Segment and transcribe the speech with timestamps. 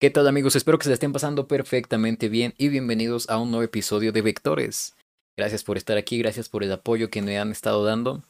[0.00, 0.54] ¿Qué tal amigos?
[0.54, 4.94] Espero que se estén pasando perfectamente bien y bienvenidos a un nuevo episodio de Vectores.
[5.36, 8.22] Gracias por estar aquí, gracias por el apoyo que me han estado dando.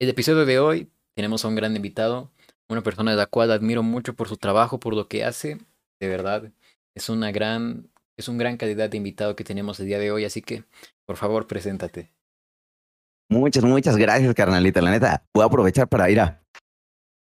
[0.00, 2.30] El episodio de hoy tenemos a un gran invitado,
[2.68, 5.58] una persona de la cual admiro mucho por su trabajo, por lo que hace.
[6.00, 6.52] De verdad,
[6.94, 10.24] es una gran, es un gran calidad de invitado que tenemos el día de hoy,
[10.24, 10.62] así que
[11.06, 12.12] por favor, preséntate.
[13.28, 14.80] Muchas, muchas gracias, carnalita.
[14.80, 16.40] La neta, voy a aprovechar para ir a,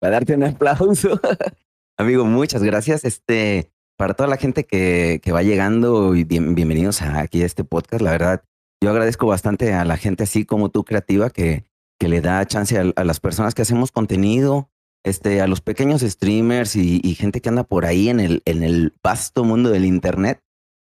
[0.00, 1.20] para darte un aplauso.
[1.96, 3.04] Amigo, muchas gracias.
[3.04, 8.02] Este, para toda la gente que, que va llegando y bienvenidos aquí a este podcast,
[8.02, 8.44] la verdad,
[8.82, 11.64] yo agradezco bastante a la gente así como tú, creativa, que,
[12.00, 14.70] que le da chance a, las personas que hacemos contenido,
[15.04, 18.64] este, a los pequeños streamers y, y, gente que anda por ahí en el, en
[18.64, 20.40] el vasto mundo del internet.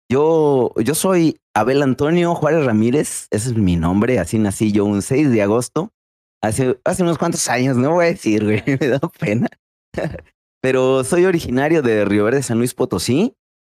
[0.09, 5.02] Yo, yo soy Abel Antonio Juárez Ramírez, ese es mi nombre, así nací yo un
[5.02, 5.91] 6 de agosto,
[6.41, 9.49] hace, hace unos cuantos años, no voy a decir, güey, me da pena.
[10.66, 13.38] pero soy originario de Río Verde, San Luis Potosí.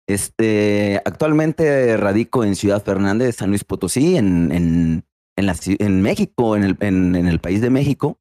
[0.08, 5.04] Este, actualmente radico en Ciudad Fernández, San Luis Potosí, en, en,
[5.36, 8.20] en, la, en México, en el, en, el país de México,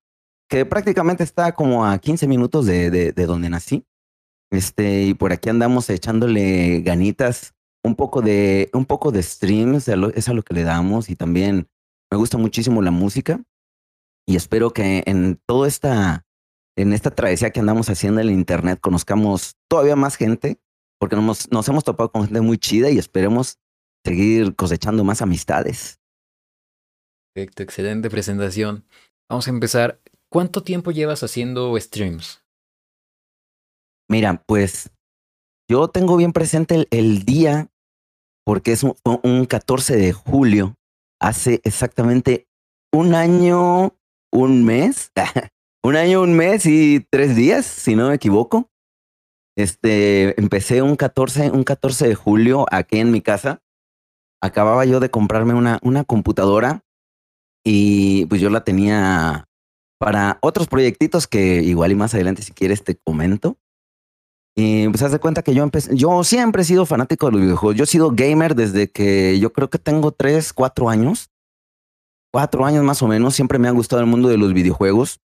[0.48, 3.84] que prácticamente está como a 15 minutos de, de, de donde nací.
[4.51, 10.28] Este, y por aquí andamos echándole ganitas, un poco de, un poco de streams, es
[10.31, 11.69] a lo que le damos, y también
[12.11, 13.43] me gusta muchísimo la música.
[14.27, 16.25] Y espero que en toda esta
[16.77, 20.58] en esta travesía que andamos haciendo en el internet conozcamos todavía más gente,
[20.98, 23.58] porque nos, nos hemos topado con gente muy chida y esperemos
[24.05, 26.00] seguir cosechando más amistades.
[27.34, 28.84] Perfecto, excelente presentación.
[29.28, 30.00] Vamos a empezar.
[30.31, 32.44] ¿Cuánto tiempo llevas haciendo streams?
[34.09, 34.91] Mira, pues
[35.70, 37.69] yo tengo bien presente el, día,
[38.44, 40.75] porque es un, un 14 de julio,
[41.20, 42.47] hace exactamente
[42.92, 43.97] un año,
[44.33, 45.11] un mes,
[45.85, 48.71] un año, un mes y tres días, si no me equivoco.
[49.55, 53.62] Este, empecé un 14, un 14 de julio aquí en mi casa.
[54.43, 56.83] Acababa yo de comprarme una, una computadora
[57.65, 59.44] y pues yo la tenía
[59.99, 63.59] para otros proyectitos que igual y más adelante si quieres te comento.
[64.56, 67.41] Y pues haz de cuenta que yo empecé, yo siempre he sido fanático de los
[67.43, 67.77] videojuegos.
[67.77, 71.31] Yo he sido gamer desde que yo creo que tengo tres, cuatro años.
[72.33, 73.34] Cuatro años más o menos.
[73.34, 75.21] Siempre me ha gustado el mundo de los videojuegos.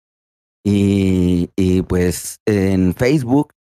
[0.65, 3.53] Y, y pues en Facebook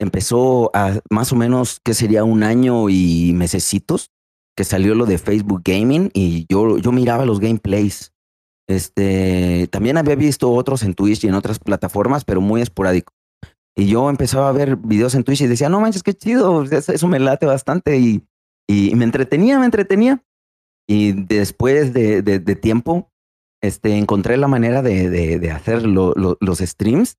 [0.00, 4.10] empezó a más o menos, que sería un año y mesecitos,
[4.56, 8.12] que salió lo de Facebook Gaming y yo, yo miraba los gameplays.
[8.68, 13.12] Este, también había visto otros en Twitch y en otras plataformas, pero muy esporádico.
[13.76, 17.08] Y yo empezaba a ver videos en Twitch y decía, no manches, qué chido, eso
[17.08, 18.26] me late bastante y,
[18.68, 20.22] y me entretenía, me entretenía.
[20.88, 23.07] Y después de, de, de tiempo,
[23.62, 27.16] este, encontré la manera de, de, hacer los streams.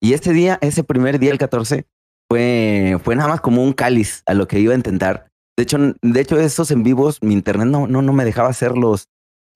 [0.00, 1.86] Y este día, ese primer día, el 14,
[2.28, 5.30] fue, fue nada más como un cáliz a lo que iba a intentar.
[5.56, 9.08] De hecho, de hecho, esos en vivos, mi internet no, no, no me dejaba hacerlos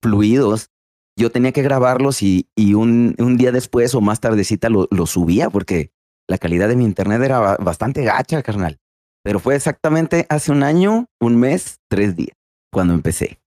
[0.03, 0.69] fluidos.
[1.17, 5.05] Yo tenía que grabarlos y, y un, un día después o más tardecita lo, lo
[5.05, 5.91] subía porque
[6.27, 8.77] la calidad de mi internet era bastante gacha, carnal.
[9.23, 12.37] Pero fue exactamente hace un año, un mes, tres días,
[12.71, 13.39] cuando empecé.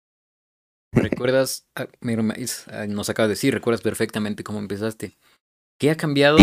[0.97, 1.69] ¿Recuerdas?
[1.75, 1.87] Ah,
[2.69, 5.17] ah, nos acaba de decir, recuerdas perfectamente cómo empezaste.
[5.79, 6.39] ¿Qué ha cambiado,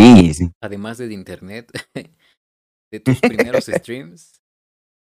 [0.61, 1.71] además de internet,
[2.91, 4.41] de tus primeros streams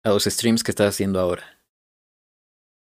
[0.04, 1.44] a los streams que estás haciendo ahora?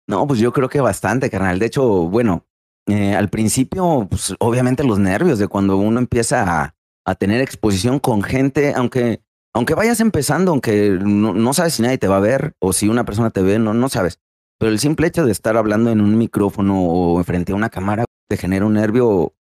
[0.08, 1.60] No, pues yo creo que bastante, carnal.
[1.60, 2.46] De hecho, bueno,
[2.88, 8.00] eh, al principio, pues obviamente los nervios de cuando uno empieza a, a tener exposición
[8.00, 9.22] con gente, aunque,
[9.54, 12.88] aunque vayas empezando, aunque no, no, sabes si nadie te va a ver o si
[12.88, 14.20] una persona te ve, no, no sabes.
[14.60, 18.06] Pero el simple hecho de estar hablando en un micrófono o frente a una cámara
[18.30, 19.34] te genera un nervio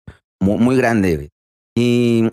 [0.40, 1.30] muy, muy grande.
[1.76, 2.30] Y,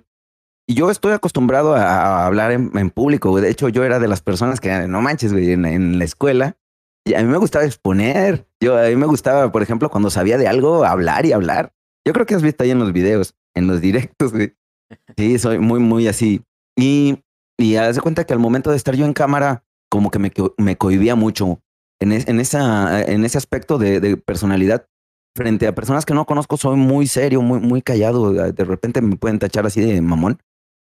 [0.67, 3.39] y, yo estoy acostumbrado a, hablar en, en, público.
[3.39, 6.57] De hecho, yo era de las personas que, no manches, güey, en, en, la escuela.
[7.05, 8.47] Y a mí me gustaba exponer.
[8.61, 11.73] Yo, a mí me gustaba, por ejemplo, cuando sabía de algo, hablar y hablar.
[12.05, 14.55] Yo creo que has visto ahí en los videos, en los directos, güey.
[15.17, 16.41] Sí, soy muy, muy así.
[16.75, 17.23] Y,
[17.59, 20.31] y haz de cuenta que al momento de estar yo en cámara, como que me,
[20.57, 21.61] me cohibía mucho
[22.01, 24.87] en, en, esa, en ese aspecto de, de, personalidad,
[25.35, 28.31] frente a personas que no conozco, soy muy serio, muy, muy callado.
[28.31, 30.39] De repente me pueden tachar así de mamón.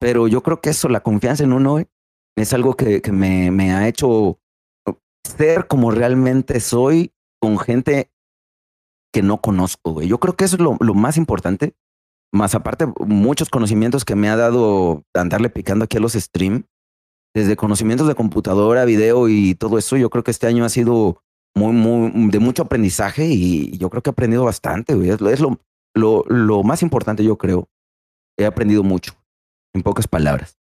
[0.00, 1.82] Pero yo creo que eso, la confianza en uno,
[2.36, 4.38] es algo que, que me, me ha hecho
[5.36, 8.10] ser como realmente soy con gente
[9.12, 10.08] que no conozco, güey.
[10.08, 11.74] Yo creo que eso es lo, lo, más importante.
[12.32, 16.64] Más aparte, muchos conocimientos que me ha dado andarle picando aquí a los stream
[17.38, 21.22] desde conocimientos de computadora, video y todo eso, yo creo que este año ha sido
[21.54, 25.60] muy, muy, de mucho aprendizaje y yo creo que he aprendido bastante, Es, lo,
[25.94, 27.68] lo, lo más importante, yo creo.
[28.36, 29.12] He aprendido mucho,
[29.74, 30.58] en pocas palabras.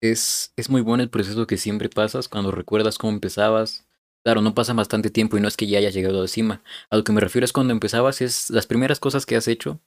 [0.00, 3.86] es es muy bueno el proceso que siempre pasas cuando recuerdas cómo empezabas.
[4.24, 6.62] Claro, no pasa bastante tiempo y no es que ya hayas llegado a la cima.
[6.88, 9.80] A lo que me refiero es cuando empezabas, es las primeras cosas que has hecho.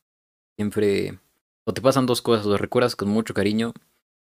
[0.57, 1.19] Siempre,
[1.67, 3.73] o te pasan dos cosas, o las recuerdas con mucho cariño,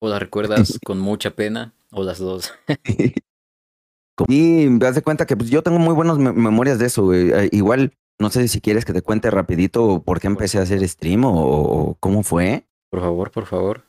[0.01, 2.53] o las recuerdas con mucha pena, o las dos.
[4.29, 7.13] Y me das de cuenta que pues, yo tengo muy buenas memorias de eso.
[7.13, 10.87] Eh, igual, no sé si quieres que te cuente rapidito por qué empecé a hacer
[10.87, 12.67] stream o, cómo fue.
[12.91, 13.85] Por favor, por favor.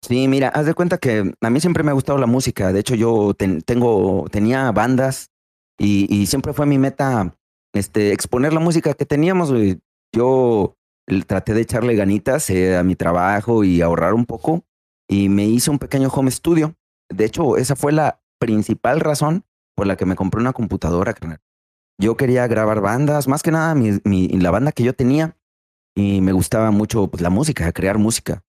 [0.00, 2.72] Sí, mira, haz de cuenta que a mí siempre me ha gustado la música.
[2.72, 5.30] De hecho, yo tengo, tenía bandas
[5.78, 7.36] y, siempre fue mi meta
[7.72, 9.52] este, exponer la música que teníamos.
[10.12, 10.76] Yo
[11.26, 14.64] traté de echarle ganitas eh, a mi trabajo y ahorrar un poco
[15.08, 16.74] y me hice un pequeño home studio.
[17.08, 19.44] De hecho, esa fue la principal razón
[19.74, 21.14] por la que me compré una computadora,
[21.98, 25.36] Yo quería grabar bandas, más que nada mi, la banda que yo tenía,
[25.94, 28.44] y me gustaba mucho pues, la música, crear música.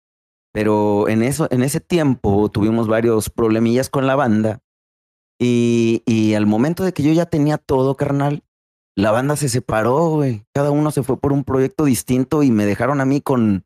[0.52, 4.62] Pero en, eso, en ese tiempo tuvimos varios problemillas con la banda.
[5.40, 8.44] Y, y al momento de que yo ya tenía todo, carnal,
[9.00, 10.44] la banda se separó, güey.
[10.54, 13.64] Cada uno se fue por un proyecto distinto y me dejaron a mí con,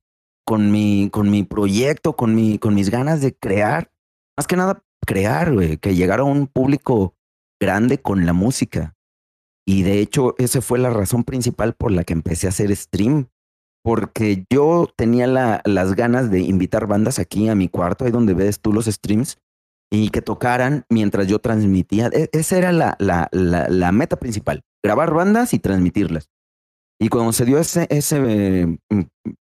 [0.47, 3.91] mi, proyecto, con, mi, con mis ganas de crear.
[4.37, 7.15] Más que nada crear, güey, que llegara a un público
[7.59, 8.95] grande con la música.
[9.65, 13.27] Y de hecho, esa fue la razón principal por la que empecé a hacer stream.
[13.83, 18.33] Porque yo tenía la, las ganas de invitar bandas aquí a mi cuarto, ahí donde
[18.33, 19.39] ves tú los streams,
[19.93, 22.07] y que tocaran mientras yo transmitía.
[22.07, 26.31] E, esa era la, la, la, meta principal, grabar bandas y transmitirlas.
[26.99, 29.01] Y cuando se dio ese, ese mm,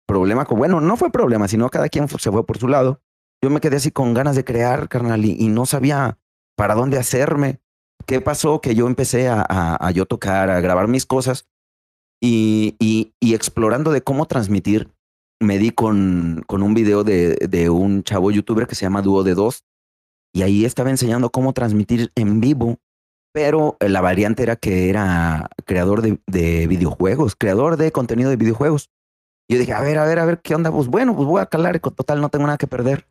[0.07, 3.03] problema, bueno, no fue problema, sino cada quien se fue por su lado,
[3.45, 6.19] yo me quedé así con ganas de crear, carnal, y, no sabía
[6.57, 7.61] para dónde hacerme.
[8.07, 8.63] ¿Qué pasó?
[8.63, 11.47] Que yo empecé a, a, yo tocar, a grabar mis cosas
[12.23, 14.91] y, y, y, explorando de cómo transmitir,
[15.41, 19.23] me di con, con un video de, de un chavo youtuber que se llama Dúo
[19.25, 19.68] de Dos
[20.33, 22.79] y ahí estaba enseñando cómo transmitir en vivo,
[23.33, 28.91] pero la variante era que era creador de, de videojuegos, creador de contenido de videojuegos.
[29.49, 30.71] Y yo dije, a ver, a ver, a ver, ¿qué onda?
[30.71, 33.07] Pues bueno, pues voy a calar, total, no tengo nada que perder.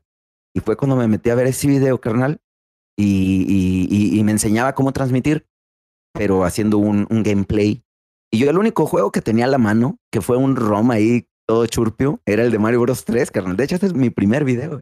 [0.54, 2.40] Y fue cuando me metí a ver ese video, carnal,
[2.98, 5.46] y, y, me enseñaba cómo transmitir,
[6.14, 7.84] pero haciendo un, un, gameplay.
[8.32, 11.28] Y yo el único juego que tenía a la mano, que fue un ROM ahí
[11.48, 13.56] todo churpio, era el de Mario Bros 3, carnal.
[13.56, 14.82] De hecho, este es mi primer video.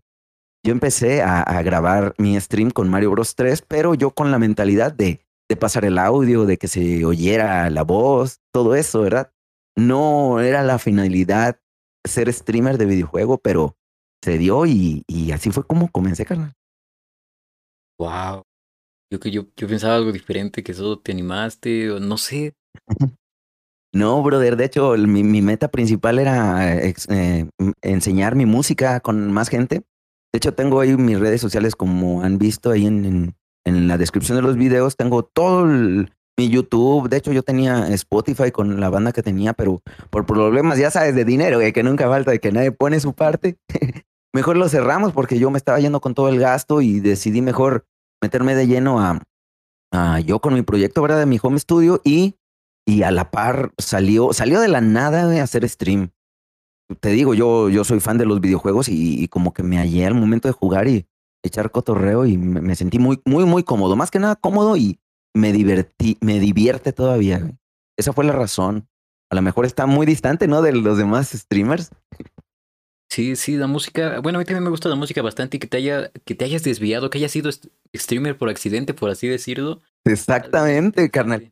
[0.66, 4.40] Yo empecé a, a grabar mi stream con Mario Bros 3, pero yo con la
[4.40, 9.32] mentalidad de, de pasar el audio, de que se oyera la voz, todo eso, ¿verdad?
[9.78, 11.60] No era la finalidad
[12.04, 13.78] ser streamer de videojuego, pero
[14.24, 16.54] se dio y, y así fue como comencé, carnal.
[18.00, 18.42] Wow.
[19.12, 22.56] Yo que yo, yo pensaba algo diferente, que solo te animaste, o no sé.
[23.94, 26.94] No, brother, de hecho, mi, mi meta principal era eh,
[27.82, 29.86] enseñar mi música con más gente.
[30.36, 33.34] De hecho, tengo ahí mis redes sociales, como han visto ahí en,
[33.66, 37.08] en, la descripción de los videos, tengo todo mi YouTube.
[37.08, 41.16] De hecho, yo tenía Spotify con la banda que tenía, pero por problemas, ya sabes,
[41.16, 43.56] de dinero, que nunca falta, de que nadie pone su parte,
[44.34, 47.86] mejor lo cerramos porque yo me estaba yendo con todo el gasto y decidí mejor
[48.22, 49.22] meterme de lleno a,
[49.94, 51.20] a yo con mi proyecto, ¿verdad?
[51.20, 52.36] De mi home studio y,
[52.86, 56.12] y a la par salió, salió de la nada de hacer stream.
[56.99, 60.13] Te digo, yo, yo soy fan de los videojuegos y, como que me hallé al
[60.13, 61.07] momento de jugar y
[61.44, 63.95] echar cotorreo y me, sentí muy, muy, muy cómodo.
[63.95, 64.99] Más que nada cómodo y
[65.33, 67.57] me divertí, me divierte todavía.
[67.97, 68.87] Esa fue la razón.
[69.31, 70.61] A lo mejor está muy distante, ¿no?
[70.61, 71.89] De los demás streamers.
[73.09, 74.19] Sí, sí, la música.
[74.19, 76.45] Bueno, a mí también me gusta la música bastante y que te haya, que te
[76.45, 77.49] hayas desviado, que hayas sido
[77.95, 79.81] streamer por accidente, por así decirlo.
[80.04, 81.51] Exactamente, carnal.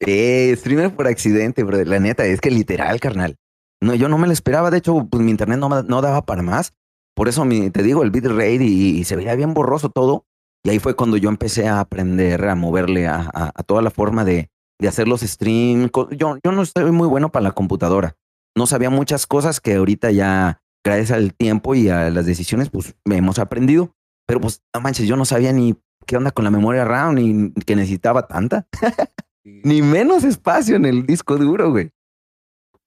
[0.00, 1.84] Eh, streamer por accidente, bro.
[1.84, 3.36] La neta, es que literal, carnal.
[3.82, 4.70] No, yo no me lo esperaba.
[4.70, 6.72] De hecho, pues mi internet no, no daba para más.
[7.14, 10.24] Por eso mi, te digo, el bitrate y, y se veía bien borroso todo.
[10.64, 14.24] Y ahí fue cuando yo empecé a aprender a moverle a, a, toda la forma
[14.24, 15.90] de, de hacer los streams.
[16.12, 18.16] Yo, yo no estoy muy bueno para la computadora.
[18.56, 22.94] No sabía muchas cosas que ahorita ya gracias al tiempo y a las decisiones, pues
[23.06, 23.96] hemos aprendido.
[24.26, 25.74] Pero pues, no manches, yo no sabía ni
[26.06, 28.68] qué onda con la memoria RAM, ni que necesitaba tanta.
[29.44, 31.90] ni menos espacio en el disco duro, güey.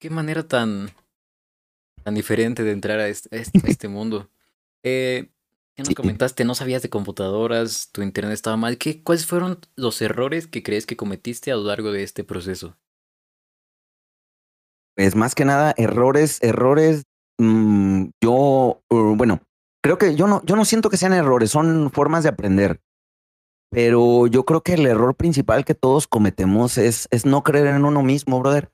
[0.06, 0.88] Qué manera tan,
[2.04, 3.28] tan diferente de entrar a este,
[3.64, 4.30] este mundo.
[4.84, 5.32] Eh,
[5.74, 6.44] ¿Qué nos comentaste?
[6.44, 8.78] No sabías de computadoras, tu internet estaba mal.
[8.78, 12.78] ¿Qué, ¿Cuáles fueron los errores que crees que cometiste a lo largo de este proceso?
[14.94, 17.02] Pues más que nada, errores, errores
[17.38, 19.40] Mm, yo, uh, bueno,
[19.82, 22.80] creo que yo no, yo no siento que sean errores, son formas de aprender.
[23.70, 27.84] Pero yo creo que el error principal que todos cometemos es, es no creer en
[27.84, 28.70] uno mismo, brother.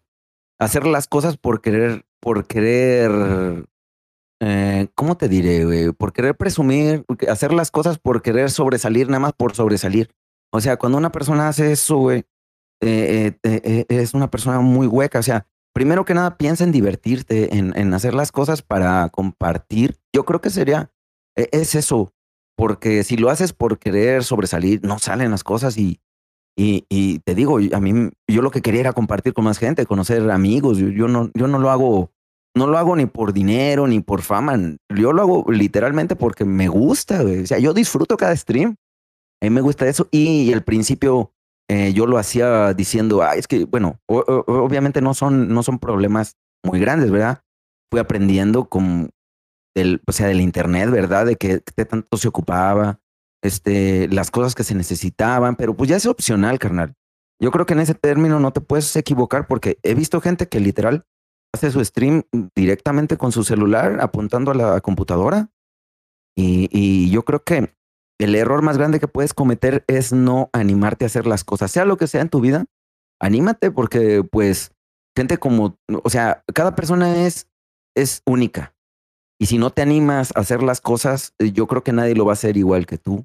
[0.62, 3.66] Hacer las cosas por querer, por querer
[4.44, 5.92] eh, ¿cómo te diré, güey?
[5.92, 10.10] Por querer presumir, hacer las cosas por querer sobresalir, nada más por sobresalir.
[10.52, 12.24] O sea, cuando una persona hace eso, güey,
[12.80, 15.20] eh, eh, es una persona muy hueca.
[15.20, 20.00] O sea, primero que nada, piensa en divertirte, en, hacer las cosas para compartir.
[20.12, 20.90] Yo creo que sería,
[21.36, 22.12] e, es eso,
[22.56, 26.00] porque si lo haces por querer sobresalir, no salen las cosas y,
[26.56, 29.86] y, y, te digo, a mí, yo lo que quería era compartir con más gente,
[29.86, 30.78] conocer amigos.
[30.78, 32.10] Yo, yo, no, yo no lo hago,
[32.54, 34.58] no lo hago ni por dinero, ni por fama.
[34.94, 37.22] Yo lo hago literalmente porque me gusta.
[37.22, 38.76] O sea, yo disfruto cada stream.
[39.40, 40.08] A mí me gusta eso.
[40.10, 41.32] Y, al principio
[41.68, 46.36] eh, yo lo hacía diciendo, ah, es que, bueno, obviamente no son, no son problemas
[46.62, 47.42] muy grandes, ¿verdad?
[47.90, 49.10] Fui aprendiendo con,
[49.74, 51.24] del, o sea, del internet, ¿verdad?
[51.24, 53.00] De que, que tanto se ocupaba
[53.42, 56.94] este, las cosas que se necesitaban, pero pues ya es opcional, carnal.
[57.40, 60.60] Yo creo que en ese término no te puedes equivocar porque he visto gente que
[60.60, 61.04] literal
[61.52, 62.22] hace su stream
[62.54, 65.50] directamente con su celular apuntando a la computadora
[66.36, 67.74] y, y yo creo que
[68.18, 71.84] el error más grande que puedes cometer es no animarte a hacer las cosas, sea
[71.84, 72.64] lo que sea en tu vida,
[73.20, 74.72] anímate porque pues
[75.16, 77.48] gente como, o sea, cada persona es,
[77.96, 78.74] es única.
[79.40, 82.32] Y si no te animas a hacer las cosas, yo creo que nadie lo va
[82.32, 83.24] a hacer igual que tú.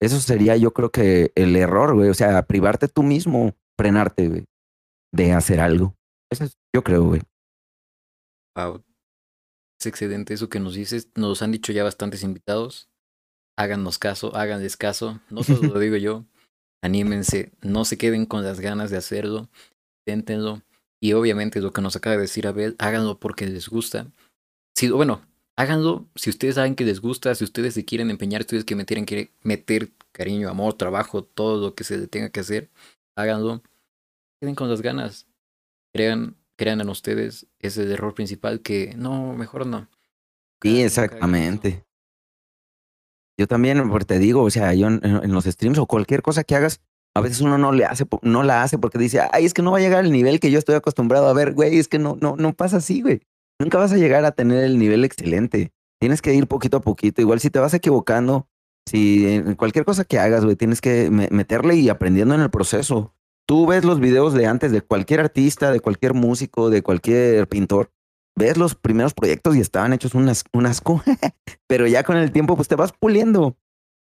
[0.00, 2.08] Eso sería, yo creo que el error, güey.
[2.08, 4.44] O sea, privarte tú mismo, frenarte, güey,
[5.12, 5.94] de hacer algo.
[6.30, 7.20] Eso es, yo creo, güey.
[8.56, 8.82] Wow.
[9.78, 11.10] Es excelente eso que nos dices.
[11.16, 12.88] Nos han dicho ya bastantes invitados.
[13.58, 15.20] Háganos caso, háganles caso.
[15.30, 16.24] No solo lo digo yo.
[16.82, 19.48] Anímense, no se queden con las ganas de hacerlo.
[20.06, 20.62] Inténtenlo.
[21.02, 24.06] Y obviamente lo que nos acaba de decir Abel, háganlo porque les gusta.
[24.76, 25.22] Si, bueno,
[25.56, 29.04] háganlo si ustedes saben que les gusta, si ustedes se quieren empeñar, ustedes que metieran
[29.04, 32.70] que meter cariño, amor, trabajo, todo lo que se tenga que hacer,
[33.16, 33.62] háganlo.
[34.40, 35.26] Queden con las ganas.
[35.92, 37.46] Crean, crean en ustedes.
[37.58, 39.88] Ese es el error principal que no, mejor no.
[40.62, 41.84] Sí, exactamente.
[43.38, 46.54] Yo también, porque te digo, o sea, yo en, los streams o cualquier cosa que
[46.54, 46.80] hagas,
[47.14, 49.72] a veces uno no le hace, no la hace porque dice, ay, es que no
[49.72, 52.16] va a llegar al nivel que yo estoy acostumbrado a ver, güey, es que no,
[52.20, 53.22] no, no pasa así, güey
[53.60, 55.72] nunca vas a llegar a tener el nivel excelente.
[56.00, 57.20] Tienes que ir poquito a poquito.
[57.20, 58.48] Igual si te vas equivocando,
[58.86, 63.14] si en cualquier cosa que hagas, güey, tienes que meterle y aprendiendo en el proceso.
[63.46, 67.92] Tú ves los videos de antes de cualquier artista, de cualquier músico, de cualquier pintor.
[68.36, 70.28] Ves los primeros proyectos y estaban hechos un,
[70.66, 71.02] asco,
[71.68, 73.56] pero ya con el tiempo pues te vas puliendo.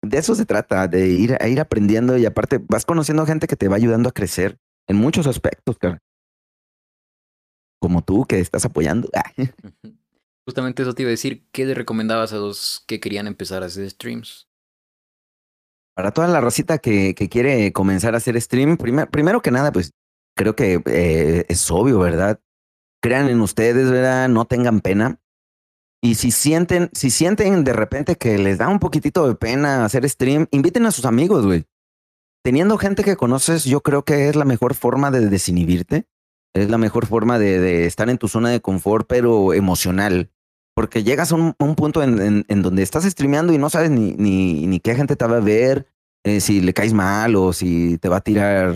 [0.03, 3.69] De eso se trata, de ir, ir aprendiendo y aparte vas conociendo gente que te
[3.69, 4.59] va ayudando a crecer
[4.89, 6.03] en muchos aspectos, cara
[7.87, 9.09] como tú que estás apoyando.
[10.45, 13.67] Justamente eso te iba a decir, ¿qué le recomendabas a los que querían empezar a
[13.67, 14.49] hacer streams?
[15.95, 19.93] Para toda la racita que, que quiere comenzar a hacer stream, primero que nada, pues
[20.37, 22.41] creo que eh, es obvio, ¿verdad?
[23.01, 24.29] Crean en ustedes, ¿verdad?
[24.29, 25.21] No tengan pena.
[26.03, 30.09] Y si sienten, si sienten de repente que les da un poquitito de pena hacer
[30.09, 31.67] stream, inviten a sus amigos, güey.
[32.43, 36.09] Teniendo gente que conoces, yo creo que es la mejor forma de desinhibirte
[36.57, 40.31] es la mejor forma de, estar en tu zona de confort, pero emocional.
[40.75, 44.95] Porque llegas a un, punto en, donde estás streameando y no sabes ni, ni, qué
[44.95, 45.87] gente te va a ver,
[46.25, 48.75] eh, si le caes mal o si te va a tirar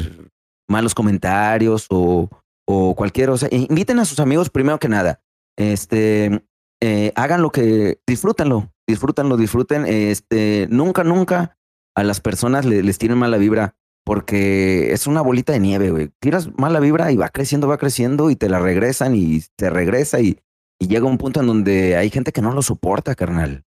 [0.69, 2.29] malos comentarios o,
[2.67, 3.31] o cualquier.
[3.31, 5.21] O sea, inviten a sus amigos primero que nada.
[5.59, 6.43] Este,
[6.83, 9.85] eh, hagan lo que, disfrútenlo, disfrútenlo, disfruten.
[9.87, 11.59] Este, nunca, nunca
[11.95, 16.11] a las personas les tienen mala vibra porque es una bolita de nieve, güey.
[16.21, 20.21] Tiras mala vibra y va creciendo, va creciendo y te la regresan y te regresa
[20.21, 20.39] y,
[20.79, 23.65] llega un punto en donde hay gente que no lo soporta, carnal.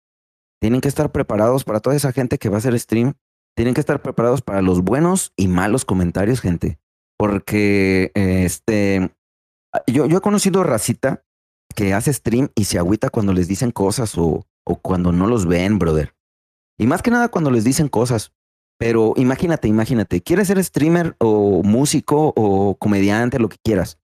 [0.59, 3.13] Tienen que estar preparados para toda esa gente que va a hacer stream.
[3.55, 6.79] Tienen que estar preparados para los buenos y malos comentarios, gente.
[7.17, 9.11] Porque este,
[9.85, 11.23] yo, yo he conocido racita
[11.75, 15.45] que hace stream y se agüita cuando les dicen cosas o, o cuando no los
[15.45, 16.15] ven, brother.
[16.77, 18.33] Y más que nada cuando les dicen cosas.
[18.83, 23.97] Pero imagínate, imagínate, quieres ser streamer o músico o comediante, lo que quieras.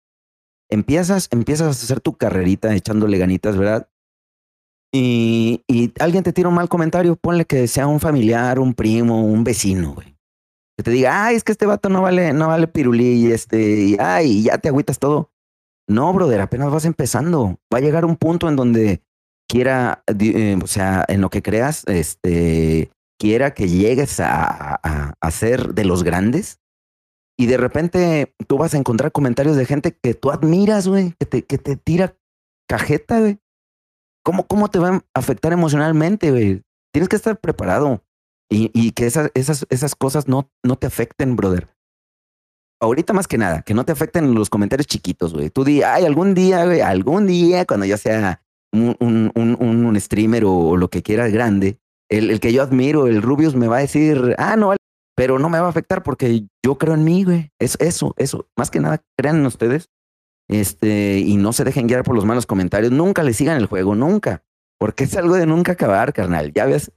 [0.70, 3.90] Empiezas, empiezas a hacer tu carrerita echándole ganitas, ¿verdad?
[4.94, 5.66] Y,
[6.00, 9.96] alguien te tira un mal comentario, ponle que sea un familiar, un primo, un vecino,
[9.96, 10.16] güey.
[10.78, 13.82] Que te diga, ay, es que este vato no vale, no vale pirulí, y este,
[13.82, 15.30] y ay, ya te agüitas todo.
[15.90, 17.60] No, brother, apenas vas empezando.
[17.74, 19.02] Va a llegar un punto en donde
[19.46, 25.74] quiera, eh, o sea, en lo que creas, este, quiera que llegues a, a, ser
[25.74, 26.60] de los grandes
[27.38, 31.26] y de repente tú vas a encontrar comentarios de gente que tú admiras, güey, que
[31.26, 32.18] te, que te tira
[32.68, 33.40] cajeta, güey.
[34.24, 36.64] ¿Cómo, ¿Cómo te va a afectar emocionalmente, güey?
[36.92, 38.04] Tienes que estar preparado
[38.50, 41.70] y, y que esas, esas, esas cosas no, no te afecten, brother.
[42.82, 45.50] Ahorita más que nada, que no te afecten los comentarios chiquitos, güey.
[45.50, 50.46] Tú di, ay, algún día, güey, algún día, cuando ya sea un, un, un, streamer
[50.46, 53.82] o, lo que quiera grande, el, el, que yo admiro, el Rubius, me va a
[53.82, 54.76] decir, ah, no,
[55.16, 57.52] pero no me va a afectar porque yo creo en mí, güey.
[57.60, 58.48] Es eso, eso.
[58.56, 59.90] Más que nada, crean en ustedes.
[60.48, 62.92] Este, y no se dejen guiar por los malos comentarios.
[62.92, 64.44] Nunca le sigan el juego, nunca.
[64.80, 66.54] Porque es algo de nunca acabar, carnal.
[66.54, 66.92] Ya ves.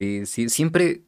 [0.00, 1.02] Sí, sí, siempre,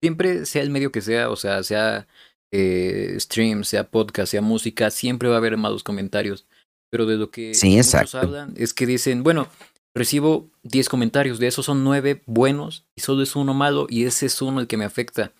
[0.00, 2.06] siempre sea el medio que sea, o sea, sea
[2.52, 6.46] eh, stream, sea podcast, sea música, siempre va a haber malos comentarios.
[6.90, 9.48] Pero de lo que sí, muchos hablan es que dicen, bueno,
[9.94, 14.26] recibo 10 comentarios, de esos son 9 buenos y solo es uno malo y ese
[14.26, 15.32] es uno el que me afecta.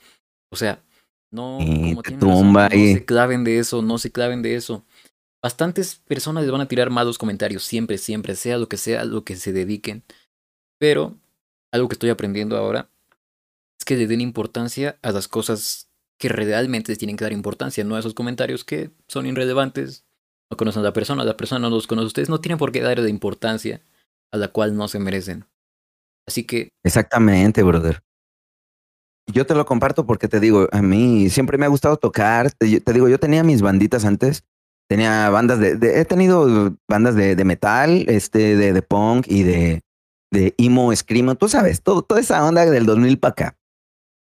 [0.51, 0.81] O sea,
[1.31, 2.03] no, como
[2.43, 4.85] no se claven de eso, no se claven de eso.
[5.43, 9.25] Bastantes personas les van a tirar malos comentarios, siempre, siempre, sea lo que sea, lo
[9.25, 10.05] que se dediquen.
[10.79, 11.15] Pero
[11.73, 12.89] algo que estoy aprendiendo ahora
[13.79, 17.83] es que le den importancia a las cosas que realmente les tienen que dar importancia,
[17.83, 20.05] no a esos comentarios que son irrelevantes,
[20.49, 22.07] no conocen a la persona, la persona no los conoce.
[22.07, 23.83] Ustedes no tienen por qué darle importancia
[24.35, 25.47] a la cual no se merecen.
[26.27, 26.71] Así que.
[26.85, 28.03] Exactamente, brother.
[29.33, 32.51] Yo te lo comparto porque te digo, a mí siempre me ha gustado tocar.
[32.51, 34.45] Te, digo, yo tenía mis banditas antes.
[34.89, 39.83] Tenía bandas de, he tenido bandas de, de, metal, este, de, de punk y de,
[40.31, 43.57] de emo, screamo, tú sabes, todo, toda esa onda del 2000 para acá.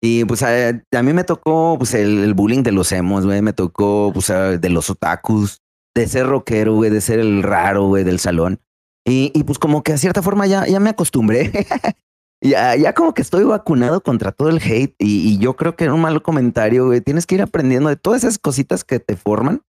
[0.00, 3.52] Y pues a, a, mí me tocó pues el, bullying de los emos, güey, me
[3.52, 5.62] tocó pues de los otakus,
[5.97, 8.61] de ser rockero, güey, de ser el raro, güey, del salón.
[9.04, 11.50] Y, y, pues como que a cierta forma ya, ya me acostumbré.
[12.40, 14.94] ya, ya como que estoy vacunado contra todo el hate.
[14.99, 18.38] Y, yo creo que en un mal comentario, tienes que ir aprendiendo de todas esas
[18.38, 19.62] cositas que te forman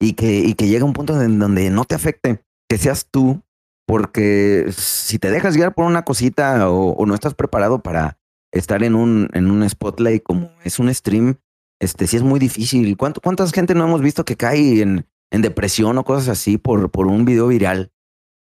[0.00, 3.42] y que, y que llega un punto en donde no te afecte, que seas tú.
[3.86, 8.18] Porque si te dejas guiar por una cosita o, o no estás preparado para
[8.52, 11.36] estar en un, en un spotlight como es un stream,
[11.80, 12.96] este sí es muy difícil.
[12.96, 16.90] ¿Cuánto, ¿Cuántas gente no hemos visto que cae en, en depresión o cosas así por,
[16.90, 17.90] por un video viral,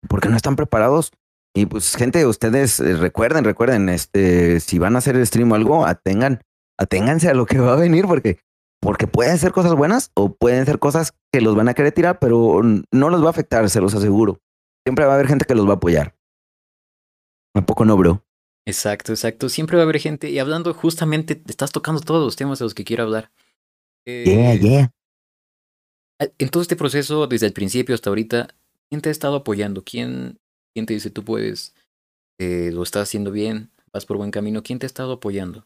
[0.08, 1.12] porque no están preparados.
[1.56, 5.56] Y pues, gente, ustedes eh, recuerden, recuerden, este, si van a hacer el stream o
[5.56, 6.42] algo, atengan,
[6.80, 8.40] aténganse a lo que va a venir, porque,
[8.82, 12.20] porque pueden ser cosas buenas o pueden ser cosas que los van a querer tirar,
[12.20, 14.40] pero no los va a afectar, se los aseguro.
[14.86, 16.16] Siempre va a haber gente que los va a apoyar.
[17.56, 18.26] ¿A poco no, bro?
[18.66, 19.50] Exacto, exacto.
[19.50, 20.30] Siempre va a haber gente.
[20.30, 23.32] Y hablando justamente, estás tocando todos los temas de los que quiero hablar.
[24.06, 24.92] yeah, yeah.
[26.20, 28.56] Ah, en todo este proceso, desde el principio hasta ahorita,
[28.94, 29.84] ¿quién te ha estado apoyando?
[29.84, 30.38] ¿Quién,
[30.76, 31.74] quién te dice tú puedes,
[32.40, 34.62] eh, lo estás haciendo bien, vas por buen camino?
[34.62, 35.66] ¿Quién te ha estado apoyando?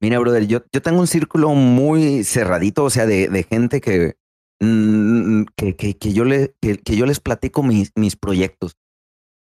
[0.00, 4.16] Mira, brother, yo, yo tengo un círculo muy cerradito, o sea, de, de gente que,
[4.60, 8.76] mm, que, que, yo le, que, que, yo les platico mis, mis proyectos.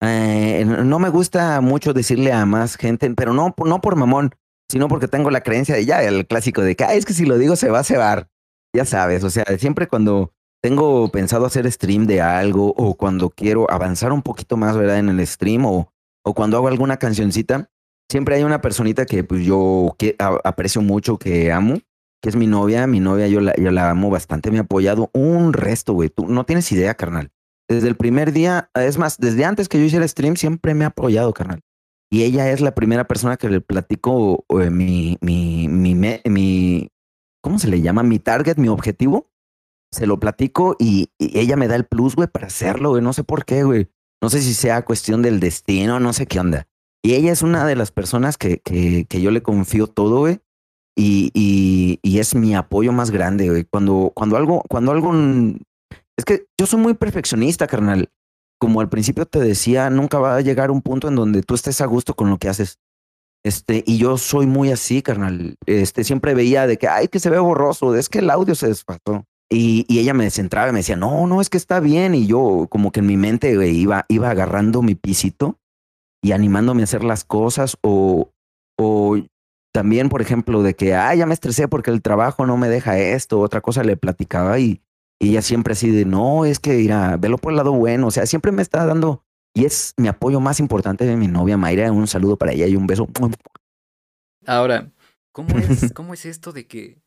[0.01, 4.31] Eh, no me gusta mucho decirle a más gente, pero no, no por mamón,
[4.71, 7.37] sino porque tengo la creencia de ya, el clásico de que es que si lo
[7.37, 8.27] digo se va a cebar
[8.75, 13.69] ya sabes, o sea, siempre cuando tengo pensado hacer stream de algo o cuando quiero
[13.71, 14.99] avanzar un poquito más, ¿verdad?
[14.99, 15.91] En el stream o,
[16.23, 17.69] o cuando hago alguna cancioncita,
[18.09, 21.79] siempre hay una personita que pues yo que, aprecio mucho, que amo,
[22.21, 22.87] que es mi novia.
[22.87, 26.09] Mi novia yo la, yo la amo bastante, me ha apoyado un resto, güey.
[26.09, 27.31] Tú no tienes idea, carnal.
[27.67, 30.87] Desde el primer día, es más, desde antes que yo hiciera stream, siempre me ha
[30.87, 31.61] apoyado, carnal.
[32.11, 36.89] Y ella es la primera persona que le platico eh, mi, mi, mi, mi,
[37.41, 38.01] ¿cómo se le llama?
[38.01, 39.27] Mi target, mi objetivo.
[39.91, 43.01] Se lo platico y, ella me da el plus, güey, para hacerlo, güey.
[43.01, 43.89] No sé por qué, güey.
[44.21, 46.67] No sé si sea cuestión del destino, no sé qué onda.
[47.03, 50.39] Y ella es una de las personas que, que, que yo le confío todo, güey.
[50.97, 53.63] Y, y, y, es mi apoyo más grande, güey.
[53.63, 55.13] Cuando, cuando algo, cuando algo.
[56.17, 58.09] Es que yo soy muy perfeccionista, carnal.
[58.59, 61.79] Como al principio te decía, nunca va a llegar un punto en donde tú estés
[61.79, 62.79] a gusto con lo que haces.
[63.45, 65.55] Este, y yo soy muy así, carnal.
[65.65, 68.67] Este, siempre veía de que, ay, que se ve borroso, es que el audio se
[68.67, 69.25] desfasó.
[69.51, 72.13] Y, y, ella me descentraba y me decía, no, no, es que está bien.
[72.13, 75.57] Y yo, como que en mi mente, iba, iba agarrando mi pisito
[76.21, 77.77] y animándome a hacer las cosas.
[77.81, 78.31] O,
[78.77, 79.17] o
[79.73, 82.99] también, por ejemplo, de que, ay, ya me estresé porque el trabajo no me deja
[82.99, 83.39] esto.
[83.39, 84.81] Otra cosa le platicaba y,
[85.19, 88.07] y ella siempre así de, no, es que, mira, velo por el lado bueno.
[88.07, 91.57] O sea, siempre me está dando y es mi apoyo más importante de mi novia
[91.57, 91.91] Mayra.
[91.91, 93.07] Un saludo para ella y un beso.
[94.45, 94.91] Ahora,
[95.31, 97.01] ¿cómo es, cómo es esto de que,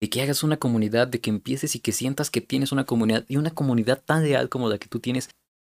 [0.00, 3.24] de que hagas una comunidad, de que empieces y que sientas que tienes una comunidad
[3.28, 5.28] y una comunidad tan real como la que tú tienes,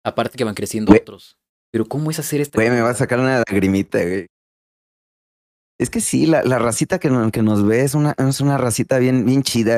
[0.03, 1.37] aparte que van creciendo otros?
[1.71, 2.57] Pero ¿cómo es hacer esto?
[2.57, 4.27] Güey, me va a sacar una lagrimita, güey.
[5.79, 8.97] Es que sí, la, la racita que, que, nos ve es una, es una racita
[8.97, 9.77] bien, bien chida.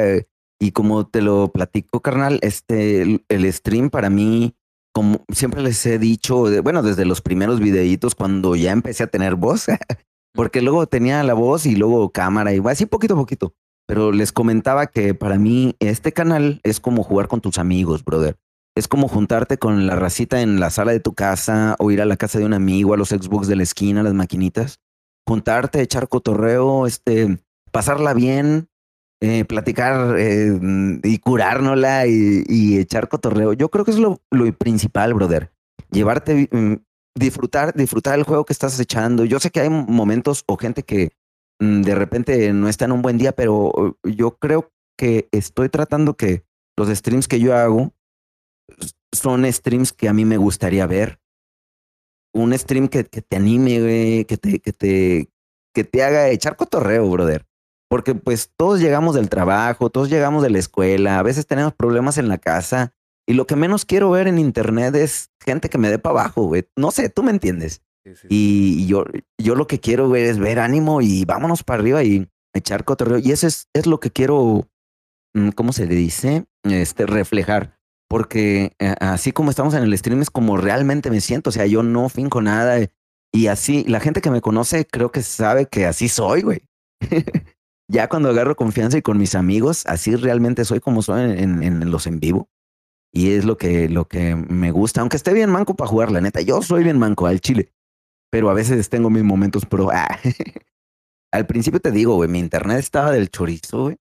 [0.59, 4.55] Y como te lo platico, carnal, este, el, el stream para mí
[4.97, 9.35] como siempre les he dicho, bueno, desde los primeros videitos cuando ya empecé a tener
[9.35, 9.67] voz,
[10.33, 13.53] porque luego tenía la voz y luego cámara y así poquito a poquito.
[13.87, 18.37] Pero les comentaba que para mí este canal es como jugar con tus amigos, brother.
[18.75, 22.05] es como juntarte con la racita en la sala de tu casa o ir a
[22.05, 24.79] la casa de un amigo, a los Xbox de la esquina, a las maquinitas.
[25.27, 27.39] Juntarte, echar cotorreo, este,
[27.71, 28.69] pasarla bien,
[29.19, 30.59] eh, platicar eh,
[31.03, 33.53] y curárnosla y, y, echar cotorreo.
[33.53, 35.51] Yo creo que es lo, lo principal, brother.
[35.89, 36.75] Llevarte, mm,
[37.15, 39.25] disfrutar, disfrutar el juego que estás echando.
[39.25, 41.26] Yo sé que hay momentos o gente que mm,
[41.59, 46.43] de repente no está en un buen día, pero yo creo que estoy tratando que
[46.77, 47.93] los streams que yo hago
[49.11, 51.19] son streams que a mí me gustaría ver.
[52.33, 55.29] Un stream que, que te anime, que te, que te,
[55.73, 57.47] que te haga echar cotorreo, brother.
[57.89, 62.17] Porque pues todos llegamos del trabajo, todos llegamos de la escuela, a veces tenemos problemas
[62.17, 62.93] en la casa
[63.25, 66.43] y lo que menos quiero ver en internet es gente que me dé para abajo,
[66.43, 66.67] güey.
[66.75, 67.81] No sé, tú me entiendes.
[68.29, 69.05] Y yo,
[69.37, 73.19] yo lo que quiero ver es ver ánimo y vámonos para arriba y echar cotorreo.
[73.19, 74.67] Y eso es, es lo que quiero,
[75.33, 76.45] mm, ¿cómo se dice?
[76.63, 77.77] Este, reflejar.
[78.09, 81.49] Porque eh, así como estamos en el stream es como realmente me siento.
[81.49, 82.79] O sea, yo no finco nada.
[83.33, 86.61] Y así, la gente que me conoce creo que sabe que así soy, güey.
[87.89, 91.91] ya cuando agarro confianza y con mis amigos, así realmente soy como soy en, en,
[91.91, 92.49] los en vivo.
[93.13, 96.21] Y es lo que, lo que me gusta, aunque esté bien manco para jugar, la
[96.21, 96.41] neta.
[96.41, 97.71] Yo soy bien manco al chile,
[98.29, 99.89] pero a veces tengo mis momentos pro.
[99.93, 100.19] Ah.
[101.31, 103.97] al principio te digo, güey, mi internet estaba del chorizo, güey.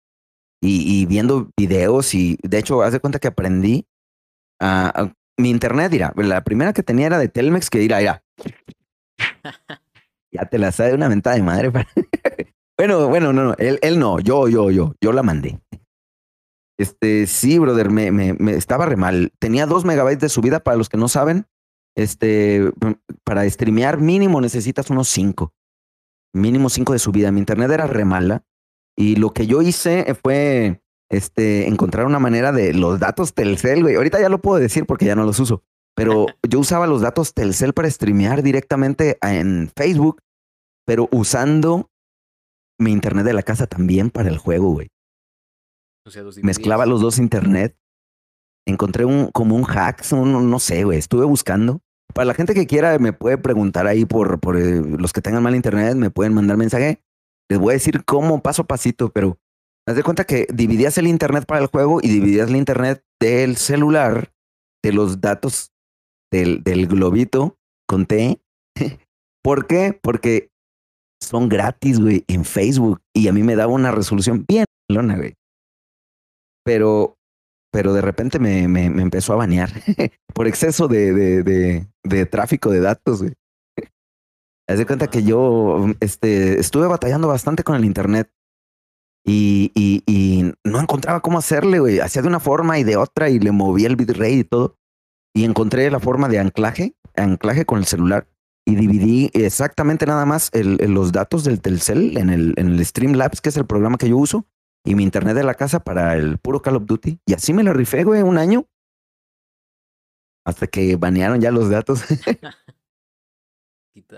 [0.62, 3.86] Y, y, viendo videos y de hecho, haz de cuenta que aprendí
[4.62, 8.24] a, mi internet, mira, la primera que tenía era de Telmex, que dirá, ya.
[10.32, 11.72] ya te la sabe una mentada de madre.
[12.76, 15.60] Bueno, bueno, no, no, él, él no, yo, yo, yo, yo la mandé.
[16.80, 19.32] Este, sí, brother, me, me, me estaba re mal.
[19.38, 21.46] Tenía dos megabytes de subida para los que no saben.
[21.96, 22.72] Este,
[23.24, 25.54] para streamear mínimo necesitas unos cinco.
[26.34, 27.32] Mínimo cinco de subida.
[27.32, 28.44] Mi internet era re mala.
[28.96, 33.96] Y lo que yo hice fue este, encontrar una manera de los datos Telcel, güey.
[33.96, 35.64] Ahorita ya lo puedo decir porque ya no los uso.
[35.96, 40.22] Pero yo usaba los datos Telcel para streamear directamente en Facebook,
[40.86, 41.92] pero usando
[42.80, 44.90] mi internet de la casa también para el juego, güey.
[46.06, 47.78] O sea, Mezclaba los dos internet.
[48.66, 50.98] Encontré un, como un hack, no sé, güey.
[50.98, 51.82] Estuve buscando.
[52.14, 55.44] Para la gente que quiera, me puede preguntar ahí por, por eh, los que tengan
[55.44, 57.02] mal internet, me pueden mandar mensaje.
[57.50, 59.38] Les voy a decir cómo paso a pasito, pero
[59.88, 63.58] haz de cuenta que dividías el internet para el juego y dividías el internet del
[63.58, 64.32] celular,
[64.84, 65.72] de los datos
[66.32, 68.40] del, del globito con T.
[69.44, 70.00] ¿Por qué?
[70.02, 70.52] Porque
[71.22, 73.02] son gratis, güey, en Facebook.
[73.14, 75.36] Y a mí me daba una resolución bien lona, güey.
[76.64, 77.18] Pero,
[77.74, 79.72] pero de repente me, me, me empezó a banear
[80.34, 83.34] por exceso de, de, de, de, tráfico de datos, güey.
[84.68, 88.32] Haz de cuenta que yo este, estuve batallando bastante con el internet
[89.26, 92.00] y, y, y no encontraba cómo hacerle, güey.
[92.00, 94.78] Hacía de una forma y de otra y le movía el bitrate y todo.
[95.34, 98.28] Y encontré la forma de anclaje, anclaje con el celular
[98.66, 103.42] y dividí exactamente nada más el, los datos del Telcel en el, en el Streamlabs,
[103.42, 104.46] que es el programa que yo uso,
[104.86, 107.20] y mi internet de la casa para el puro Call of Duty.
[107.26, 108.66] Y así me lo rifé, güey, un año.
[110.46, 112.04] Hasta que banearon ya los datos.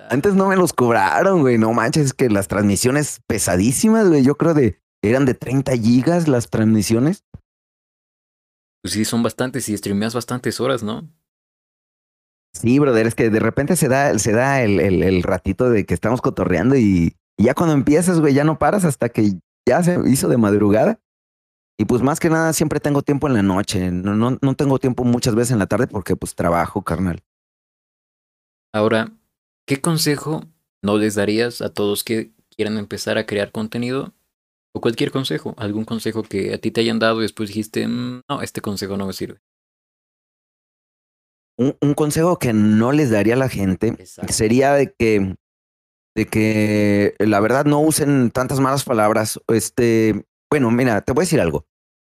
[0.10, 1.58] Antes no me los cobraron, güey.
[1.58, 4.23] No manches, es que las transmisiones pesadísimas, güey.
[4.23, 7.23] Yo creo de eran de 30 gigas las transmisiones.
[8.82, 11.08] Pues sí, son bastantes y streameas bastantes horas, ¿no?
[12.54, 15.86] Sí, brother, es que de repente se da, se da el, el, el ratito de
[15.86, 19.34] que estamos cotorreando y, ya cuando empiezas, güey, ya no paras hasta que
[19.65, 20.99] ya se hizo de madrugada.
[21.78, 23.91] Y pues más que nada siempre tengo tiempo en la noche.
[23.91, 27.21] No, no, no tengo tiempo muchas veces en la tarde porque pues trabajo, carnal.
[28.73, 29.12] Ahora,
[29.65, 30.45] ¿qué consejo
[30.82, 34.13] no les darías a todos que quieran empezar a crear contenido?
[34.73, 38.21] O cualquier consejo, algún consejo que a ti te hayan dado y después dijiste, mm,
[38.30, 39.39] no, este consejo no me sirve
[41.58, 43.95] un, consejo que no les daría a la gente
[44.30, 45.36] sería de que,
[46.15, 49.39] de que la verdad no usen tantas malas palabras.
[49.47, 51.67] Este, bueno, mira, te voy a decir algo.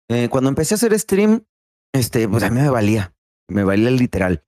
[0.09, 1.45] Eh, cuando empecé a hacer stream,
[1.93, 3.15] este, pues a mí me valía,
[3.49, 4.45] me valía literal.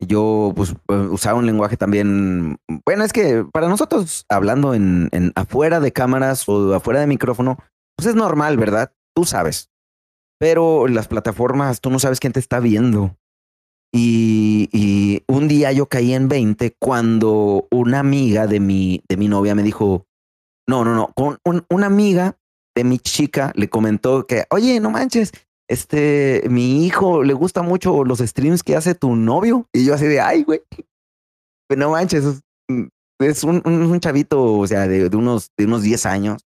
[0.00, 5.32] Yo pues eh, usaba un lenguaje también, bueno, es que para nosotros hablando en, en
[5.34, 7.58] afuera de cámaras o afuera de micrófono,
[7.96, 8.92] pues es normal, ¿verdad?
[9.14, 9.70] Tú sabes.
[10.38, 13.17] Pero las plataformas, tú no sabes quién te está viendo.
[13.92, 19.54] Y, un día yo caí en 20 cuando una amiga de mi, de mi novia
[19.54, 20.06] me dijo,
[20.66, 21.38] no, no, no, con
[21.70, 22.36] una amiga
[22.74, 25.32] de mi chica le comentó que, oye, no manches,
[25.68, 29.66] este, mi hijo le gusta mucho los streams que hace tu novio.
[29.72, 30.62] Y yo así de, ay, güey,
[31.68, 32.24] pues no manches,
[33.20, 36.46] es un, un, chavito, o sea, de, de, unos, de unos 10 años.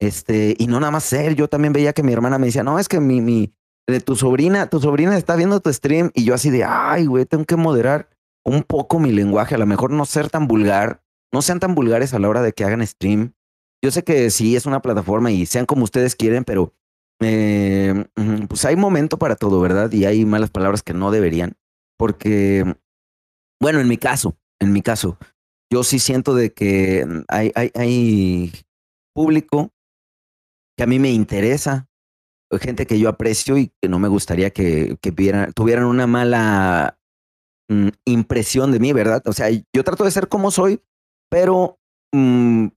[0.00, 2.78] Este, y no nada más ser, yo también veía que mi hermana me decía, no,
[2.78, 3.52] es que mi, mi,
[3.88, 7.24] de tu sobrina, tu sobrina está viendo tu stream y yo así de, ay, güey,
[7.24, 8.10] tengo que moderar
[8.44, 12.12] un poco mi lenguaje, a lo mejor no ser tan vulgar, no sean tan vulgares
[12.12, 13.32] a la hora de que hagan stream.
[13.82, 16.74] Yo sé que sí es una plataforma y sean como ustedes quieren, pero
[17.20, 18.04] eh,
[18.48, 19.90] pues hay momento para todo, ¿verdad?
[19.90, 21.56] Y hay malas palabras que no deberían,
[21.96, 22.64] porque,
[23.60, 25.16] bueno, en mi caso, en mi caso,
[25.72, 28.52] yo sí siento de que hay, hay, hay
[29.14, 29.72] público
[30.76, 31.87] que a mí me interesa,
[32.60, 35.12] gente que yo aprecio y que no me gustaría que, que
[35.54, 36.98] tuvieran una mala
[37.68, 39.22] mm, impresión de mí, ¿verdad?
[39.26, 40.80] O sea, yo trato de ser como soy,
[41.30, 41.78] pero
[42.12, 42.68] mm,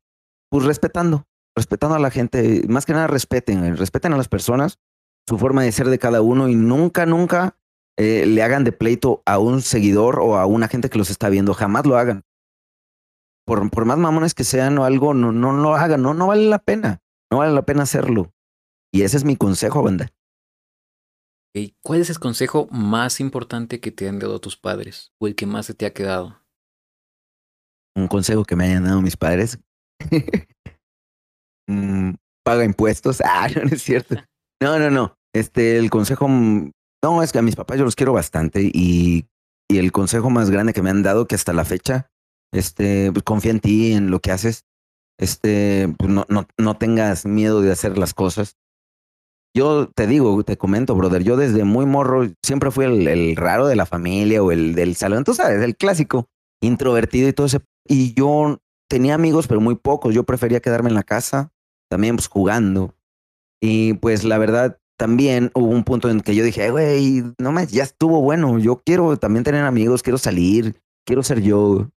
[0.50, 4.80] pues respetando, respetando a la gente, más que nada respeten, respeten a las personas,
[5.28, 7.58] su forma de ser de cada uno y nunca, nunca
[7.98, 11.30] eh, le hagan de pleito a un seguidor o a una gente que los está
[11.30, 12.24] viendo, jamás lo hagan.
[13.46, 16.48] Por, por más mamones que sean o algo, no, no lo hagan, no, no vale
[16.48, 18.34] la pena, no vale la pena hacerlo.
[18.94, 20.12] Y ese es mi consejo, banda.
[21.84, 25.46] ¿Cuál es el consejo más importante que te han dado tus padres o el que
[25.46, 26.42] más se te ha quedado?
[27.96, 29.60] Un consejo que me hayan dado mis padres.
[31.70, 33.22] Mm, paga impuestos.
[33.26, 34.16] Ah, no, es cierto.
[34.62, 35.16] No, no, no.
[35.34, 39.28] Este, el consejo, no, es que a mis papás yo los quiero bastante y,
[39.70, 42.12] y el consejo más grande que me han dado que hasta la fecha,
[42.52, 44.66] este, pues confía en ti, en lo que haces.
[45.18, 48.58] Este, pues no, no, no tengas miedo de hacer las cosas
[49.54, 53.76] yo te digo, te comento, brother, yo desde muy morro siempre fui el, raro de
[53.76, 56.28] la familia o el del salón, tú sabes, el clásico,
[56.62, 57.60] introvertido y todo ese.
[57.88, 58.60] Y yo
[58.90, 60.14] tenía amigos, pero muy pocos.
[60.14, 61.52] Yo prefería quedarme en la casa,
[61.90, 62.96] también pues jugando.
[63.62, 67.66] Y pues la verdad, también hubo un punto en que yo dije, güey, no me,
[67.68, 68.58] ya estuvo bueno.
[68.60, 71.90] Yo quiero también tener amigos, quiero salir, quiero ser yo.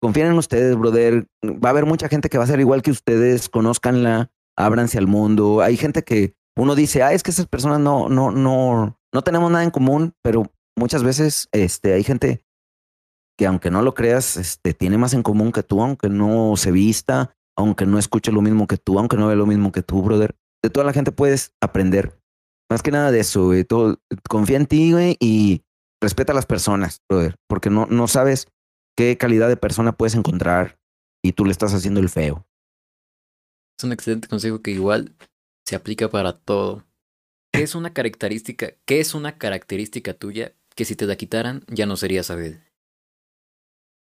[0.00, 1.26] Confíen en ustedes, brother.
[1.44, 5.06] Va a haber mucha gente que va a ser igual que ustedes, conózcanla, ábranse al
[5.06, 5.60] mundo.
[5.60, 9.50] Hay gente que uno dice, ah, es que esas personas no, no, no, no tenemos
[9.50, 12.44] nada en común, pero muchas veces este, hay gente
[13.38, 16.72] que aunque no lo creas, este, tiene más en común que tú, aunque no se
[16.72, 20.02] vista, aunque no escuche lo mismo que tú, aunque no ve lo mismo que tú,
[20.02, 20.36] brother.
[20.60, 22.20] De toda la gente puedes aprender.
[22.68, 23.62] Más que nada de eso, güey.
[23.62, 25.62] Todo, confía en ti, güey, y
[26.02, 28.48] respeta a las personas, brother, porque no, no sabes
[28.96, 30.80] qué calidad de persona puedes encontrar
[31.24, 32.44] y tú le estás haciendo el feo.
[33.78, 35.14] Es un excelente consejo que igual
[35.68, 36.86] se aplica para todo.
[37.52, 41.84] ¿Qué es una característica, qué es una característica tuya que si te la quitaran ya
[41.84, 42.62] no serías Abel?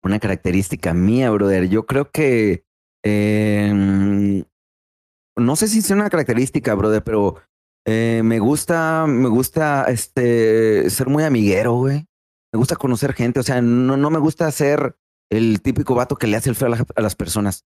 [0.03, 1.71] Una característica mía, brother.
[1.71, 2.66] Yo creo que
[3.03, 4.45] em,
[5.35, 7.37] no sé si es una característica, brother, pero
[7.87, 12.07] eh, me gusta, me gusta este ser muy amiguero, güey.
[12.53, 13.40] Me gusta conocer gente.
[13.40, 14.99] O sea, no, no me gusta ser
[15.31, 17.64] el típico vato que le hace el feo a, las personas.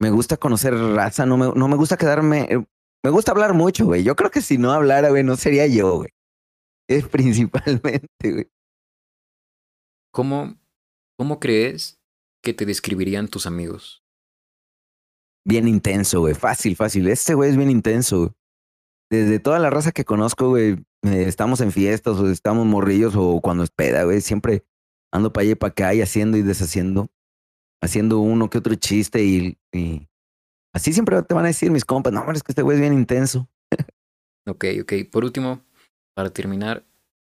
[0.00, 2.66] Me gusta conocer raza, no me, no me gusta quedarme.
[3.06, 4.02] Me gusta hablar mucho, güey.
[4.02, 6.10] Yo creo que si no hablara, güey, no sería yo, güey.
[6.88, 8.50] Es principalmente, güey.
[10.12, 10.56] ¿Cómo,
[11.16, 12.00] ¿Cómo crees
[12.42, 14.02] que te describirían tus amigos?
[15.46, 16.34] Bien intenso, güey.
[16.34, 17.06] Fácil, fácil.
[17.06, 18.34] Este güey es bien intenso.
[19.08, 23.62] Desde toda la raza que conozco, güey, estamos en fiestas o estamos morrillos o cuando
[23.62, 24.64] es peda, güey, siempre
[25.12, 27.06] ando para allá y para acá y haciendo y deshaciendo,
[27.80, 30.08] haciendo uno que otro chiste y, y
[30.76, 32.92] Así siempre te van a decir mis compas, no, es que este güey es bien
[32.92, 33.48] intenso.
[34.46, 34.92] ok, ok.
[35.10, 35.64] Por último,
[36.14, 36.84] para terminar,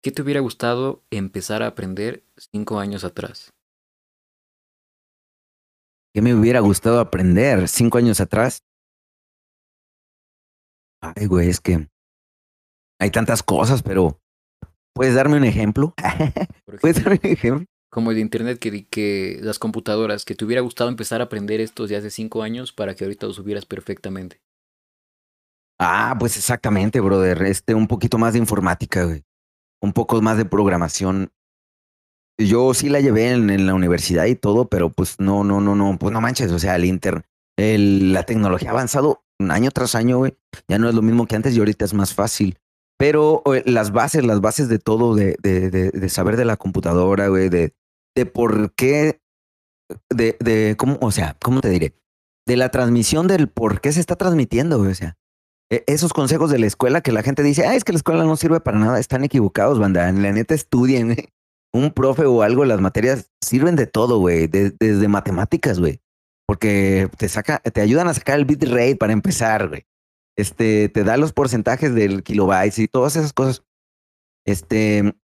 [0.01, 3.53] ¿qué te hubiera gustado empezar a aprender cinco años atrás?
[6.15, 8.63] ¿Qué me hubiera gustado aprender cinco años atrás?
[11.01, 11.89] Ay, güey, es que
[13.01, 14.21] hay tantas cosas, pero
[14.95, 15.95] ¿puedes darme un ejemplo?
[16.81, 17.72] ¿Puedes darme un ejemplo?
[17.93, 21.61] Como el de internet, que, que las computadoras, que te hubiera gustado empezar a aprender
[21.61, 24.41] estos de hace cinco años para que ahorita lo subieras perfectamente.
[25.79, 27.43] Ah, pues exactamente, brother.
[27.43, 29.25] Este, un poquito más de informática, güey.
[29.83, 31.33] Un poco más de programación.
[32.39, 35.99] Yo sí la llevé en, la universidad y todo, pero pues no, no, no, no,
[35.99, 36.51] pues no manches.
[36.51, 37.27] O sea, el inter,
[37.59, 40.35] el, la tecnología ha avanzado año tras año, güey.
[40.67, 42.59] Ya no es lo mismo que antes y ahorita es más fácil.
[42.97, 47.29] Pero las bases, las bases de todo, de, de, de, de saber de la computadora,
[47.29, 47.75] güey, de,
[48.15, 49.21] de por qué,
[50.11, 51.95] de, de cómo, o sea, ¿cómo te diré?
[52.47, 55.17] De la transmisión del por qué se está transmitiendo, o sea,
[55.71, 58.25] e, esos consejos de la escuela que la gente dice, ah, es que la escuela
[58.25, 61.17] no sirve para nada, están equivocados, banda, la neta estudien,
[61.73, 66.01] un profe o algo, las materias sirven de todo, güey, desde matemáticas, güey,
[66.47, 69.87] porque te saca, te ayudan a sacar el bit rate para empezar, güey.
[70.37, 73.63] Este, te da los porcentajes del kilobytes y todas esas cosas.
[74.47, 75.15] Este,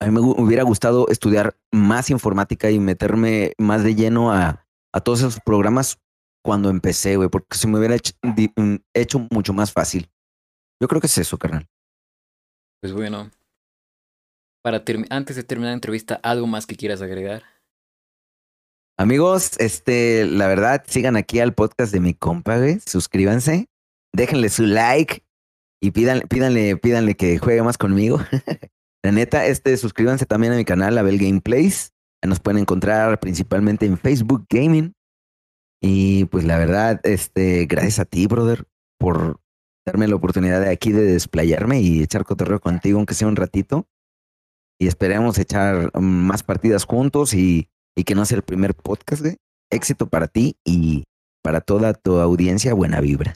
[0.00, 5.00] a mí me hubiera gustado estudiar más informática y meterme más de lleno a, a
[5.00, 5.98] todos esos programas
[6.44, 10.08] cuando empecé, güey, porque se me hubiera hecho, mm, hecho, mucho más fácil.
[10.80, 11.66] Yo creo que es eso, carnal.
[12.80, 13.30] Pues bueno,
[14.62, 17.42] para antes de terminar la entrevista, ¿algo más que quieras agregar?
[18.96, 23.66] Amigos, este, la verdad, sigan aquí al podcast de mi compa, Suscríbanse,
[24.12, 25.24] déjenle su like
[25.80, 28.18] y pídanle, pídanle, pídanle que juegue más conmigo.
[29.02, 31.92] la neta, este, suscríbanse también a mi canal, Abel Gameplays.
[32.26, 34.94] Nos pueden encontrar principalmente en Facebook Gaming.
[35.80, 38.66] Y pues la verdad, este, gracias a ti, brother,
[38.98, 39.40] por
[39.86, 43.86] darme la oportunidad de aquí de desplayarme y echar cotorreo contigo, aunque sea un ratito.
[44.80, 49.38] Y esperemos echar más partidas juntos y y que no sea el primer podcast, de
[49.70, 51.02] Éxito para ti y
[51.42, 53.34] para toda tu audiencia, buena vibra.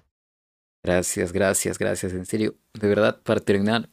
[0.84, 2.12] Gracias, gracias, gracias.
[2.12, 3.90] En serio, de verdad, para terminar,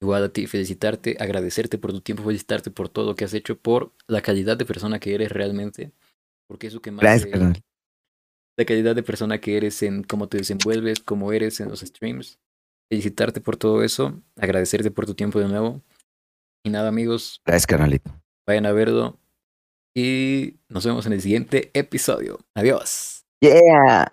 [0.00, 3.58] igual a ti, felicitarte, agradecerte por tu tiempo, felicitarte por todo lo que has hecho,
[3.58, 5.92] por la calidad de persona que eres realmente.
[6.48, 7.02] Porque eso que más.
[7.02, 7.62] Gracias,
[8.58, 12.38] La calidad de persona que eres en cómo te desenvuelves, cómo eres en los streams.
[12.90, 15.82] Felicitarte por todo eso, agradecerte por tu tiempo de nuevo.
[16.64, 17.40] Y nada, amigos.
[17.44, 18.10] Gracias, carnalito.
[18.46, 19.18] Vayan a verlo.
[19.94, 22.38] Y nos vemos en el siguiente episodio.
[22.54, 23.24] Adiós.
[23.40, 24.12] Yeah.